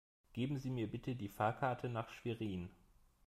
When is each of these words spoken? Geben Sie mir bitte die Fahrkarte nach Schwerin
Geben 0.33 0.57
Sie 0.57 0.71
mir 0.71 0.89
bitte 0.89 1.15
die 1.15 1.29
Fahrkarte 1.29 1.87
nach 1.87 2.09
Schwerin 2.09 2.71